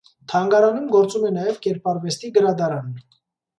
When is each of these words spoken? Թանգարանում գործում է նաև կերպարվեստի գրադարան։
Թանգարանում 0.31 0.87
գործում 0.95 1.27
է 1.29 1.31
նաև 1.37 1.61
կերպարվեստի 1.67 2.35
գրադարան։ 2.41 2.91